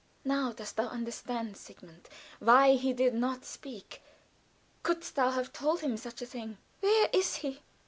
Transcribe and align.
"Now 0.25 0.51
dost 0.51 0.77
thou 0.77 0.87
understand, 0.87 1.55
Sigmund, 1.57 2.09
why 2.39 2.73
he 2.73 2.91
did 2.91 3.13
not 3.13 3.45
speak? 3.45 4.01
Couldst 4.81 5.13
thou 5.13 5.29
have 5.29 5.53
told 5.53 5.81
him 5.81 5.95
such 5.95 6.23
a 6.23 6.25
thing?" 6.25 6.57
"Where 6.79 7.07
is 7.13 7.35
he?" 7.35 7.61